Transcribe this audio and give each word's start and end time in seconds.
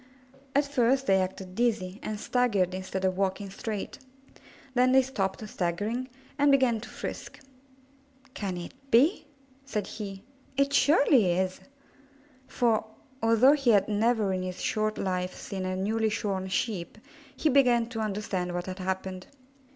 At 0.55 0.65
first 0.65 1.05
they 1.05 1.21
acted 1.21 1.53
dizzy, 1.53 1.99
and 2.01 2.19
staggered 2.19 2.73
instead 2.73 3.05
of 3.05 3.19
walking 3.19 3.51
straight; 3.51 3.99
then 4.73 4.93
they 4.93 5.03
stopped 5.03 5.47
staggering 5.47 6.09
and 6.39 6.51
began 6.51 6.81
to 6.81 6.89
frisk. 6.89 7.39
'^Can 8.33 8.65
it 8.65 8.73
be?" 8.89 9.27
said 9.63 9.85
he. 9.85 10.23
^'It 10.57 10.73
surely 10.73 11.33
is!" 11.33 11.59
For, 12.47 12.83
although 13.21 13.53
he 13.53 13.69
had 13.69 13.87
never 13.87 14.33
in 14.33 14.41
his 14.41 14.59
short 14.59 14.97
life 14.97 15.35
seen 15.35 15.65
a 15.67 15.75
newly 15.75 16.09
shorn 16.09 16.47
Sheep, 16.47 16.97
he 17.37 17.47
began 17.49 17.85
to 17.89 17.99
understand 17.99 18.55
what 18.55 18.65
had 18.65 18.79
happened. 18.79 19.27